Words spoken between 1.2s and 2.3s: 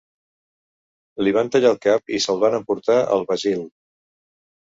Li van tallar el cap i